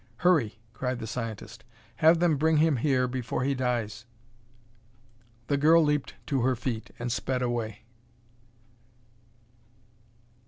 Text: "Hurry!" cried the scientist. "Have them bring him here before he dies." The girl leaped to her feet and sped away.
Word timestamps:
"Hurry!" 0.25 0.57
cried 0.73 0.97
the 0.97 1.05
scientist. 1.05 1.63
"Have 1.97 2.17
them 2.17 2.35
bring 2.37 2.57
him 2.57 2.77
here 2.77 3.07
before 3.07 3.43
he 3.43 3.53
dies." 3.53 4.07
The 5.45 5.57
girl 5.57 5.83
leaped 5.83 6.15
to 6.25 6.41
her 6.41 6.55
feet 6.55 6.89
and 6.97 7.11
sped 7.11 7.43
away. 7.43 7.83